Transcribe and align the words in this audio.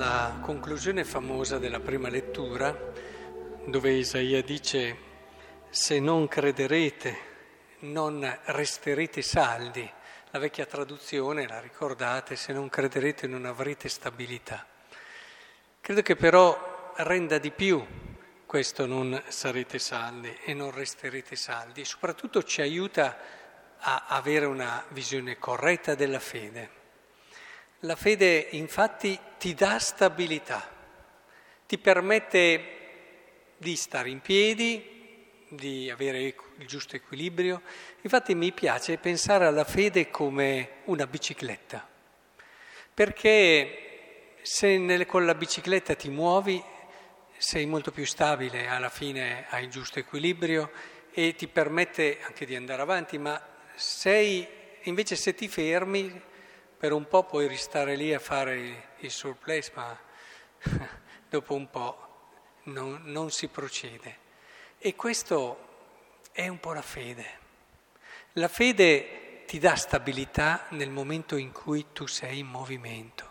La 0.00 0.38
conclusione 0.40 1.04
famosa 1.04 1.58
della 1.58 1.78
prima 1.78 2.08
lettura, 2.08 2.74
dove 3.66 3.90
Isaia 3.90 4.42
dice, 4.42 4.96
se 5.68 6.00
non 6.00 6.26
crederete, 6.26 7.18
non 7.80 8.38
resterete 8.46 9.20
saldi. 9.20 9.86
La 10.30 10.38
vecchia 10.38 10.64
traduzione, 10.64 11.46
la 11.46 11.60
ricordate, 11.60 12.34
se 12.34 12.54
non 12.54 12.70
crederete 12.70 13.26
non 13.26 13.44
avrete 13.44 13.90
stabilità. 13.90 14.64
Credo 15.82 16.00
che 16.00 16.16
però 16.16 16.94
renda 16.96 17.36
di 17.36 17.50
più 17.50 17.86
questo 18.46 18.86
non 18.86 19.22
sarete 19.28 19.78
saldi 19.78 20.34
e 20.46 20.54
non 20.54 20.70
resterete 20.70 21.36
saldi, 21.36 21.84
soprattutto 21.84 22.42
ci 22.42 22.62
aiuta 22.62 23.18
a 23.78 24.04
avere 24.08 24.46
una 24.46 24.82
visione 24.88 25.38
corretta 25.38 25.94
della 25.94 26.20
fede. 26.20 26.78
La 27.84 27.96
fede 27.96 28.48
infatti 28.50 29.18
ti 29.38 29.54
dà 29.54 29.78
stabilità, 29.78 30.68
ti 31.66 31.78
permette 31.78 32.76
di 33.56 33.74
stare 33.74 34.10
in 34.10 34.20
piedi, 34.20 35.26
di 35.48 35.88
avere 35.88 36.20
il 36.58 36.66
giusto 36.66 36.96
equilibrio. 36.96 37.62
Infatti 38.02 38.34
mi 38.34 38.52
piace 38.52 38.98
pensare 38.98 39.46
alla 39.46 39.64
fede 39.64 40.10
come 40.10 40.82
una 40.84 41.06
bicicletta, 41.06 41.88
perché 42.92 44.34
se 44.42 44.76
nelle, 44.76 45.06
con 45.06 45.24
la 45.24 45.34
bicicletta 45.34 45.94
ti 45.94 46.10
muovi 46.10 46.62
sei 47.38 47.64
molto 47.64 47.92
più 47.92 48.04
stabile, 48.04 48.66
alla 48.66 48.90
fine 48.90 49.46
hai 49.48 49.64
il 49.64 49.70
giusto 49.70 49.98
equilibrio 49.98 50.70
e 51.12 51.34
ti 51.34 51.48
permette 51.48 52.18
anche 52.20 52.44
di 52.44 52.54
andare 52.54 52.82
avanti, 52.82 53.16
ma 53.16 53.42
sei, 53.74 54.46
invece 54.82 55.16
se 55.16 55.34
ti 55.34 55.48
fermi 55.48 56.28
per 56.80 56.92
un 56.92 57.06
po' 57.06 57.24
puoi 57.24 57.46
restare 57.46 57.94
lì 57.94 58.14
a 58.14 58.18
fare 58.18 58.92
il 59.00 59.10
surplus, 59.10 59.70
ma 59.74 59.94
dopo 61.28 61.54
un 61.54 61.68
po' 61.68 62.08
non, 62.62 63.02
non 63.04 63.30
si 63.30 63.48
procede. 63.48 64.16
E 64.78 64.96
questo 64.96 65.58
è 66.32 66.48
un 66.48 66.58
po' 66.58 66.72
la 66.72 66.80
fede. 66.80 67.38
La 68.32 68.48
fede 68.48 69.44
ti 69.44 69.58
dà 69.58 69.76
stabilità 69.76 70.68
nel 70.70 70.88
momento 70.88 71.36
in 71.36 71.52
cui 71.52 71.88
tu 71.92 72.06
sei 72.06 72.38
in 72.38 72.46
movimento. 72.46 73.28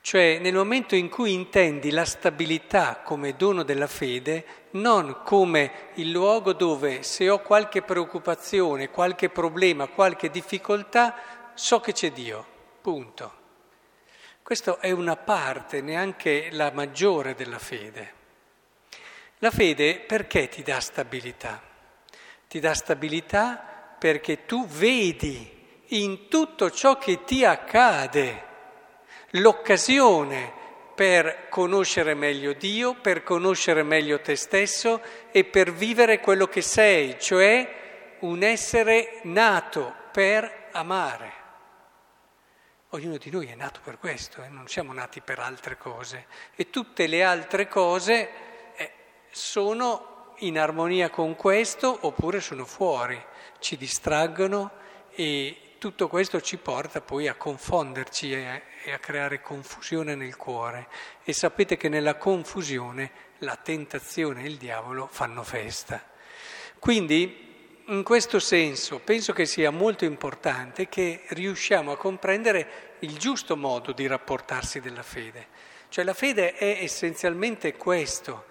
Cioè 0.00 0.40
nel 0.40 0.54
momento 0.54 0.96
in 0.96 1.08
cui 1.08 1.34
intendi 1.34 1.92
la 1.92 2.04
stabilità 2.04 3.02
come 3.04 3.36
dono 3.36 3.62
della 3.62 3.86
fede, 3.86 4.44
non 4.72 5.20
come 5.22 5.90
il 5.94 6.10
luogo 6.10 6.54
dove 6.54 7.04
se 7.04 7.30
ho 7.30 7.38
qualche 7.40 7.82
preoccupazione, 7.82 8.90
qualche 8.90 9.28
problema, 9.28 9.86
qualche 9.86 10.28
difficoltà, 10.28 11.37
so 11.58 11.80
che 11.80 11.92
c'è 11.92 12.12
Dio, 12.12 12.46
punto. 12.80 13.32
Questa 14.44 14.78
è 14.78 14.92
una 14.92 15.16
parte, 15.16 15.80
neanche 15.80 16.50
la 16.52 16.70
maggiore 16.70 17.34
della 17.34 17.58
fede. 17.58 18.14
La 19.38 19.50
fede 19.50 19.98
perché 19.98 20.48
ti 20.48 20.62
dà 20.62 20.78
stabilità? 20.78 21.60
Ti 22.46 22.60
dà 22.60 22.74
stabilità 22.74 23.96
perché 23.98 24.46
tu 24.46 24.66
vedi 24.68 25.82
in 25.88 26.28
tutto 26.28 26.70
ciò 26.70 26.96
che 26.96 27.24
ti 27.24 27.44
accade 27.44 28.46
l'occasione 29.30 30.52
per 30.94 31.48
conoscere 31.48 32.14
meglio 32.14 32.52
Dio, 32.52 32.94
per 32.94 33.24
conoscere 33.24 33.82
meglio 33.82 34.20
te 34.20 34.36
stesso 34.36 35.02
e 35.32 35.44
per 35.44 35.72
vivere 35.72 36.20
quello 36.20 36.46
che 36.46 36.62
sei, 36.62 37.18
cioè 37.18 38.16
un 38.20 38.44
essere 38.44 39.18
nato 39.24 39.92
per 40.12 40.68
amare. 40.70 41.37
Ognuno 42.92 43.18
di 43.18 43.30
noi 43.30 43.48
è 43.48 43.54
nato 43.54 43.80
per 43.84 43.98
questo, 43.98 44.42
eh? 44.42 44.48
non 44.48 44.66
siamo 44.66 44.94
nati 44.94 45.20
per 45.20 45.38
altre 45.40 45.76
cose 45.76 46.24
e 46.54 46.70
tutte 46.70 47.06
le 47.06 47.22
altre 47.22 47.68
cose 47.68 48.30
eh, 48.76 48.92
sono 49.30 50.32
in 50.38 50.58
armonia 50.58 51.10
con 51.10 51.36
questo 51.36 51.98
oppure 52.06 52.40
sono 52.40 52.64
fuori, 52.64 53.22
ci 53.58 53.76
distraggono 53.76 54.70
e 55.10 55.74
tutto 55.76 56.08
questo 56.08 56.40
ci 56.40 56.56
porta 56.56 57.02
poi 57.02 57.28
a 57.28 57.34
confonderci 57.34 58.32
e, 58.32 58.62
e 58.82 58.92
a 58.92 58.98
creare 58.98 59.42
confusione 59.42 60.14
nel 60.14 60.36
cuore 60.36 60.88
e 61.24 61.34
sapete 61.34 61.76
che 61.76 61.90
nella 61.90 62.16
confusione 62.16 63.10
la 63.40 63.56
tentazione 63.56 64.44
e 64.44 64.46
il 64.46 64.56
diavolo 64.56 65.06
fanno 65.08 65.42
festa. 65.42 66.02
Quindi 66.78 67.47
in 67.88 68.02
questo 68.02 68.38
senso 68.38 68.98
penso 68.98 69.32
che 69.32 69.46
sia 69.46 69.70
molto 69.70 70.04
importante 70.04 70.88
che 70.88 71.22
riusciamo 71.28 71.92
a 71.92 71.96
comprendere 71.96 72.96
il 73.00 73.16
giusto 73.16 73.56
modo 73.56 73.92
di 73.92 74.06
rapportarsi 74.06 74.80
della 74.80 75.02
fede. 75.02 75.46
Cioè 75.88 76.04
la 76.04 76.12
fede 76.12 76.54
è 76.54 76.80
essenzialmente 76.82 77.76
questo, 77.76 78.44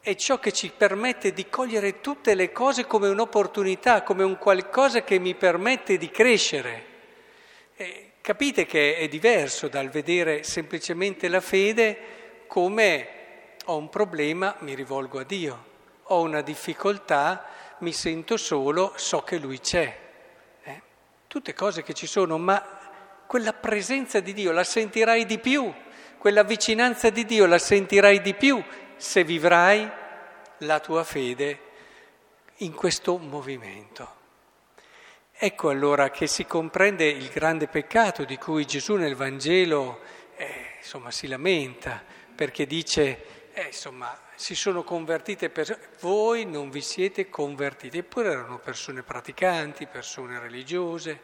è 0.00 0.16
ciò 0.16 0.40
che 0.40 0.52
ci 0.52 0.72
permette 0.76 1.32
di 1.32 1.48
cogliere 1.48 2.00
tutte 2.00 2.34
le 2.34 2.50
cose 2.50 2.86
come 2.86 3.08
un'opportunità, 3.08 4.02
come 4.02 4.24
un 4.24 4.36
qualcosa 4.36 5.04
che 5.04 5.20
mi 5.20 5.36
permette 5.36 5.96
di 5.96 6.10
crescere. 6.10 6.84
E 7.76 8.12
capite 8.20 8.66
che 8.66 8.96
è 8.96 9.06
diverso 9.06 9.68
dal 9.68 9.90
vedere 9.90 10.42
semplicemente 10.42 11.28
la 11.28 11.40
fede 11.40 11.98
come 12.48 13.08
ho 13.66 13.76
un 13.76 13.88
problema, 13.88 14.56
mi 14.60 14.74
rivolgo 14.74 15.20
a 15.20 15.24
Dio, 15.24 15.64
ho 16.02 16.20
una 16.20 16.40
difficoltà, 16.40 17.46
mi 17.82 17.92
sento 17.92 18.36
solo, 18.36 18.92
so 18.96 19.22
che 19.22 19.38
Lui 19.38 19.60
c'è. 19.60 19.98
Eh? 20.62 20.82
Tutte 21.26 21.52
cose 21.52 21.82
che 21.82 21.92
ci 21.92 22.06
sono, 22.06 22.38
ma 22.38 22.80
quella 23.26 23.52
presenza 23.52 24.20
di 24.20 24.32
Dio 24.32 24.52
la 24.52 24.64
sentirai 24.64 25.26
di 25.26 25.38
più, 25.38 25.72
quella 26.18 26.44
vicinanza 26.44 27.10
di 27.10 27.24
Dio 27.24 27.46
la 27.46 27.58
sentirai 27.58 28.20
di 28.20 28.34
più 28.34 28.62
se 28.96 29.24
vivrai 29.24 29.90
la 30.58 30.80
tua 30.80 31.02
fede 31.02 31.60
in 32.58 32.72
questo 32.72 33.18
movimento. 33.18 34.20
Ecco 35.32 35.68
allora 35.70 36.10
che 36.10 36.28
si 36.28 36.46
comprende 36.46 37.06
il 37.06 37.28
grande 37.30 37.66
peccato 37.66 38.24
di 38.24 38.36
cui 38.36 38.64
Gesù 38.64 38.94
nel 38.94 39.16
Vangelo 39.16 40.00
eh, 40.36 40.76
insomma, 40.78 41.10
si 41.10 41.26
lamenta, 41.26 42.00
perché 42.32 42.64
dice 42.64 43.50
eh, 43.52 43.66
insomma, 43.66 44.16
si 44.42 44.56
sono 44.56 44.82
convertite 44.82 45.50
persone, 45.50 45.78
voi 46.00 46.44
non 46.44 46.68
vi 46.68 46.80
siete 46.80 47.30
convertiti, 47.30 47.98
eppure 47.98 48.32
erano 48.32 48.58
persone 48.58 49.04
praticanti, 49.04 49.86
persone 49.86 50.40
religiose, 50.40 51.20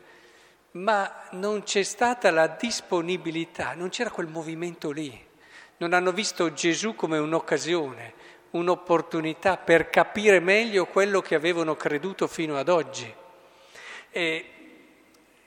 ma 0.72 1.24
non 1.32 1.64
c'è 1.64 1.82
stata 1.82 2.30
la 2.30 2.46
disponibilità, 2.46 3.74
non 3.74 3.88
c'era 3.88 4.10
quel 4.10 4.28
movimento 4.28 4.92
lì, 4.92 5.20
non 5.78 5.94
hanno 5.94 6.12
visto 6.12 6.52
Gesù 6.52 6.94
come 6.94 7.18
un'occasione, 7.18 8.14
un'opportunità 8.50 9.56
per 9.56 9.90
capire 9.90 10.38
meglio 10.38 10.86
quello 10.86 11.20
che 11.20 11.34
avevano 11.34 11.74
creduto 11.74 12.28
fino 12.28 12.56
ad 12.56 12.68
oggi. 12.68 13.12
E 14.10 14.50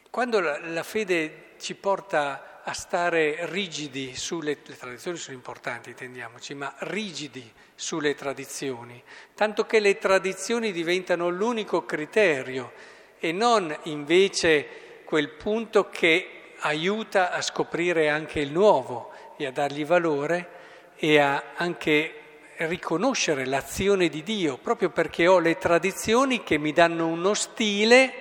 quando 0.09 0.41
la, 0.41 0.83
fede 0.83 1.53
ci 1.57 1.73
porta 1.75 2.50
a 2.63 2.73
stare 2.73 3.45
rigidi 3.49 4.15
sulle 4.15 4.57
le 4.63 4.77
tradizioni 4.77 5.17
sono 5.17 5.35
importanti, 5.35 5.89
intendiamoci, 5.89 6.53
ma 6.53 6.73
rigidi 6.79 7.51
sulle 7.75 8.13
tradizioni, 8.13 9.01
tanto 9.33 9.65
che 9.65 9.79
le 9.79 9.97
tradizioni 9.97 10.71
diventano 10.71 11.29
l'unico 11.29 11.85
criterio 11.85 12.71
e 13.19 13.31
non 13.31 13.75
invece 13.83 15.01
quel 15.05 15.29
punto 15.29 15.89
che 15.89 16.53
aiuta 16.59 17.31
a 17.31 17.41
scoprire 17.41 18.09
anche 18.09 18.39
il 18.39 18.51
nuovo 18.51 19.11
e 19.37 19.47
a 19.47 19.51
dargli 19.51 19.85
valore 19.85 20.59
e 20.95 21.19
a 21.19 21.53
anche 21.55 22.15
riconoscere 22.57 23.45
l'azione 23.45 24.07
di 24.07 24.21
Dio, 24.21 24.57
proprio 24.57 24.91
perché 24.91 25.27
ho 25.27 25.39
le 25.39 25.57
tradizioni 25.57 26.43
che 26.43 26.59
mi 26.59 26.71
danno 26.73 27.07
uno 27.07 27.33
stile, 27.33 28.13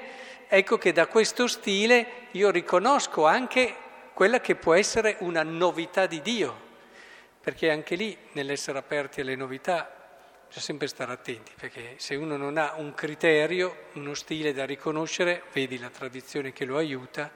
ecco 0.49 0.79
che 0.79 0.93
da 0.93 1.06
questo 1.06 1.47
stile 1.47 2.06
io 2.32 2.50
riconosco 2.50 3.26
anche 3.26 3.75
quella 4.12 4.41
che 4.41 4.55
può 4.55 4.75
essere 4.75 5.17
una 5.21 5.43
novità 5.43 6.07
di 6.07 6.21
Dio, 6.23 6.69
perché 7.41 7.71
anche 7.71 7.95
lì 7.95 8.17
nell'essere 8.33 8.79
aperti 8.79 9.21
alle 9.21 9.37
novità 9.37 9.99
bisogna 10.47 10.65
sempre 10.65 10.87
stare 10.89 11.12
attenti, 11.12 11.53
perché 11.57 11.95
se 11.97 12.17
uno 12.17 12.37
non 12.37 12.59
ha 12.59 12.75
un 12.77 12.93
criterio, 12.93 13.87
uno 13.93 14.15
stile 14.15 14.53
da 14.53 14.67
riconoscere, 14.67 15.45
vedi 15.53 15.79
la 15.79 15.91
tradizione 15.91 16.53
che 16.53 16.65
lo 16.65 16.77
aiuta, 16.77 17.31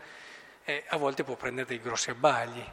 eh, 0.65 0.83
a 0.89 0.97
volte 0.97 1.23
può 1.23 1.37
prendere 1.37 1.69
dei 1.69 1.81
grossi 1.81 2.11
abbagli 2.11 2.65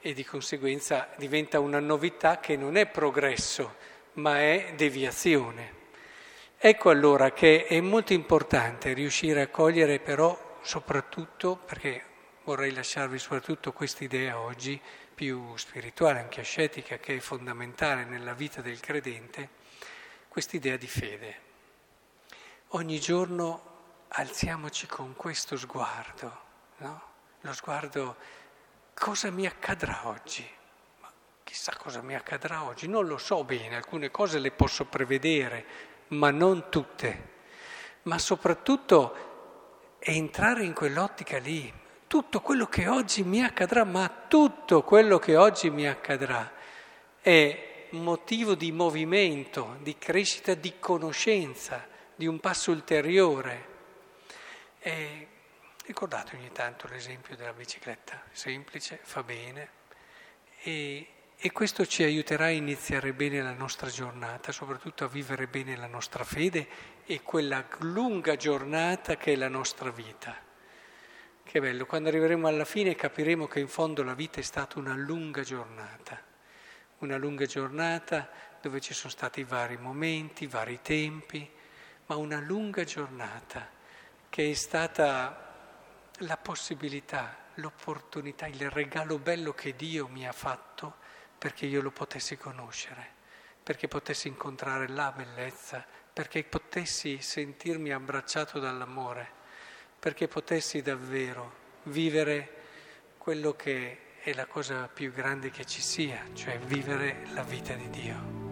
e 0.00 0.14
di 0.14 0.24
conseguenza 0.24 1.08
diventa 1.16 1.60
una 1.60 1.80
novità 1.80 2.40
che 2.40 2.56
non 2.56 2.76
è 2.76 2.86
progresso, 2.86 3.76
ma 4.14 4.40
è 4.40 4.72
deviazione. 4.74 5.82
Ecco 6.56 6.88
allora 6.88 7.32
che 7.32 7.66
è 7.66 7.80
molto 7.80 8.14
importante 8.14 8.94
riuscire 8.94 9.42
a 9.42 9.48
cogliere 9.48 9.98
però 9.98 10.58
soprattutto, 10.62 11.56
perché 11.56 12.04
vorrei 12.44 12.72
lasciarvi 12.72 13.18
soprattutto 13.18 13.72
questa 13.72 14.04
idea 14.04 14.38
oggi 14.38 14.80
più 15.14 15.56
spirituale, 15.56 16.20
anche 16.20 16.40
ascetica, 16.40 16.98
che 16.98 17.16
è 17.16 17.20
fondamentale 17.20 18.04
nella 18.04 18.34
vita 18.34 18.60
del 18.60 18.80
credente, 18.80 19.48
quest'idea 20.28 20.76
di 20.76 20.86
fede. 20.86 21.40
Ogni 22.68 23.00
giorno 23.00 23.72
alziamoci 24.08 24.86
con 24.86 25.14
questo 25.16 25.56
sguardo, 25.56 26.40
no? 26.78 27.02
lo 27.40 27.52
sguardo 27.52 28.16
cosa 28.94 29.30
mi 29.30 29.46
accadrà 29.46 30.06
oggi? 30.08 30.62
chissà 31.44 31.76
cosa 31.76 32.02
mi 32.02 32.16
accadrà 32.16 32.64
oggi, 32.64 32.88
non 32.88 33.06
lo 33.06 33.16
so 33.16 33.44
bene, 33.44 33.76
alcune 33.76 34.10
cose 34.10 34.40
le 34.40 34.50
posso 34.50 34.86
prevedere, 34.86 35.64
ma 36.08 36.30
non 36.30 36.68
tutte. 36.68 37.32
Ma 38.02 38.18
soprattutto 38.18 39.96
entrare 40.00 40.64
in 40.64 40.72
quell'ottica 40.72 41.38
lì, 41.38 41.72
tutto 42.14 42.40
quello 42.40 42.66
che 42.66 42.86
oggi 42.86 43.24
mi 43.24 43.42
accadrà, 43.42 43.82
ma 43.82 44.08
tutto 44.28 44.84
quello 44.84 45.18
che 45.18 45.34
oggi 45.34 45.68
mi 45.68 45.88
accadrà 45.88 46.48
è 47.20 47.88
motivo 47.90 48.54
di 48.54 48.70
movimento, 48.70 49.78
di 49.80 49.98
crescita, 49.98 50.54
di 50.54 50.74
conoscenza, 50.78 51.84
di 52.14 52.28
un 52.28 52.38
passo 52.38 52.70
ulteriore. 52.70 53.66
E 54.78 55.26
ricordate 55.86 56.36
ogni 56.36 56.52
tanto 56.52 56.86
l'esempio 56.86 57.34
della 57.34 57.52
bicicletta, 57.52 58.22
semplice, 58.30 59.00
fa 59.02 59.24
bene 59.24 59.68
e, 60.62 61.08
e 61.36 61.50
questo 61.50 61.84
ci 61.84 62.04
aiuterà 62.04 62.44
a 62.44 62.50
iniziare 62.50 63.12
bene 63.12 63.42
la 63.42 63.54
nostra 63.54 63.88
giornata, 63.88 64.52
soprattutto 64.52 65.02
a 65.02 65.08
vivere 65.08 65.48
bene 65.48 65.76
la 65.76 65.88
nostra 65.88 66.22
fede 66.22 66.68
e 67.06 67.22
quella 67.22 67.66
lunga 67.78 68.36
giornata 68.36 69.16
che 69.16 69.32
è 69.32 69.36
la 69.36 69.48
nostra 69.48 69.90
vita. 69.90 70.52
Che 71.44 71.60
bello, 71.60 71.86
quando 71.86 72.08
arriveremo 72.08 72.48
alla 72.48 72.64
fine 72.64 72.96
capiremo 72.96 73.46
che 73.46 73.60
in 73.60 73.68
fondo 73.68 74.02
la 74.02 74.14
vita 74.14 74.40
è 74.40 74.42
stata 74.42 74.78
una 74.80 74.94
lunga 74.94 75.42
giornata, 75.42 76.20
una 76.98 77.16
lunga 77.16 77.46
giornata 77.46 78.28
dove 78.60 78.80
ci 78.80 78.92
sono 78.92 79.12
stati 79.12 79.44
vari 79.44 79.76
momenti, 79.76 80.48
vari 80.48 80.80
tempi, 80.82 81.48
ma 82.06 82.16
una 82.16 82.40
lunga 82.40 82.82
giornata 82.82 83.68
che 84.28 84.50
è 84.50 84.54
stata 84.54 85.52
la 86.18 86.36
possibilità, 86.38 87.36
l'opportunità, 87.54 88.46
il 88.46 88.68
regalo 88.70 89.18
bello 89.18 89.52
che 89.52 89.76
Dio 89.76 90.08
mi 90.08 90.26
ha 90.26 90.32
fatto 90.32 90.96
perché 91.38 91.66
io 91.66 91.82
lo 91.82 91.92
potessi 91.92 92.36
conoscere, 92.36 93.06
perché 93.62 93.86
potessi 93.86 94.26
incontrare 94.26 94.88
la 94.88 95.12
bellezza, 95.12 95.86
perché 96.12 96.42
potessi 96.42 97.20
sentirmi 97.20 97.92
abbracciato 97.92 98.58
dall'amore, 98.58 99.42
perché 100.04 100.28
potessi 100.28 100.82
davvero 100.82 101.52
vivere 101.84 102.50
quello 103.16 103.54
che 103.54 104.18
è 104.20 104.34
la 104.34 104.44
cosa 104.44 104.86
più 104.86 105.10
grande 105.10 105.48
che 105.48 105.64
ci 105.64 105.80
sia, 105.80 106.20
cioè 106.34 106.58
vivere 106.58 107.22
la 107.32 107.42
vita 107.42 107.72
di 107.72 107.88
Dio. 107.88 108.43